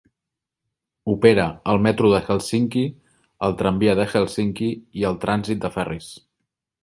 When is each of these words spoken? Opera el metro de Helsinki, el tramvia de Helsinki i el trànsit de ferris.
Opera 1.11 1.43
el 1.73 1.81
metro 1.87 2.09
de 2.13 2.21
Helsinki, 2.29 2.85
el 3.49 3.55
tramvia 3.61 3.95
de 4.01 4.07
Helsinki 4.15 4.71
i 5.03 5.07
el 5.11 5.21
trànsit 5.27 5.63
de 5.67 5.73
ferris. 5.79 6.09